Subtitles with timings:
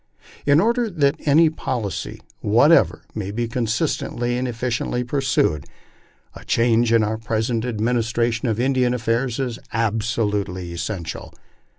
[0.51, 5.67] In order that any policy whatever may be consistently and efficiently pursued,
[6.33, 11.31] a change in our present administration of Indian a3airs is absolutely essential.